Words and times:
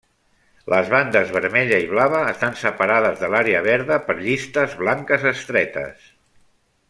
Les 0.73 0.87
bandes 0.93 1.33
vermella 1.35 1.77
i 1.83 1.89
blava 1.91 2.21
estan 2.31 2.57
separades 2.63 3.21
de 3.25 3.29
l'àrea 3.35 3.61
verda 3.69 4.01
per 4.09 4.17
llistes 4.23 4.75
blanques 4.83 5.29
estretes. 5.35 6.11